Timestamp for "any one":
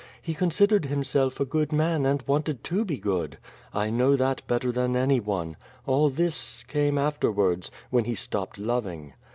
4.95-5.57